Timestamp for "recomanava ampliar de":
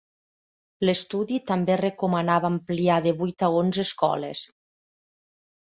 1.83-3.15